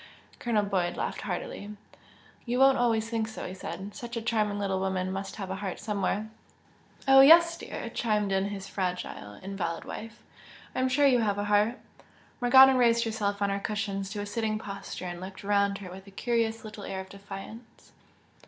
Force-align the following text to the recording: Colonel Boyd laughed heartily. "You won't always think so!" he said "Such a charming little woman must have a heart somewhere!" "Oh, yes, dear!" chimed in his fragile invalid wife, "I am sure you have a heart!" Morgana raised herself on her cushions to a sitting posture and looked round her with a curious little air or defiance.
Colonel 0.39 0.63
Boyd 0.65 0.97
laughed 0.97 1.21
heartily. 1.21 1.77
"You 2.47 2.57
won't 2.57 2.79
always 2.79 3.07
think 3.07 3.27
so!" 3.27 3.45
he 3.47 3.53
said 3.53 3.93
"Such 3.93 4.17
a 4.17 4.21
charming 4.23 4.57
little 4.57 4.79
woman 4.79 5.11
must 5.11 5.35
have 5.35 5.51
a 5.51 5.57
heart 5.57 5.77
somewhere!" 5.79 6.27
"Oh, 7.07 7.21
yes, 7.21 7.55
dear!" 7.55 7.87
chimed 7.93 8.31
in 8.31 8.45
his 8.45 8.67
fragile 8.67 9.35
invalid 9.43 9.85
wife, 9.85 10.23
"I 10.73 10.79
am 10.79 10.89
sure 10.89 11.05
you 11.05 11.19
have 11.19 11.37
a 11.37 11.43
heart!" 11.43 11.77
Morgana 12.41 12.75
raised 12.75 13.03
herself 13.03 13.43
on 13.43 13.51
her 13.51 13.59
cushions 13.59 14.09
to 14.09 14.21
a 14.21 14.25
sitting 14.25 14.57
posture 14.57 15.05
and 15.05 15.21
looked 15.21 15.43
round 15.43 15.77
her 15.77 15.91
with 15.91 16.07
a 16.07 16.09
curious 16.09 16.65
little 16.65 16.83
air 16.83 17.01
or 17.01 17.03
defiance. 17.03 17.91